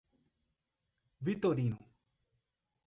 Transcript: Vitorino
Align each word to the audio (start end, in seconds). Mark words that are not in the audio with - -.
Vitorino 1.23 1.77